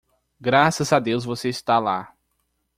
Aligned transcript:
Graças 0.39 0.91
a 0.93 0.99
Deus 0.99 1.23
você 1.23 1.49
está 1.49 1.77
lá! 1.77 2.15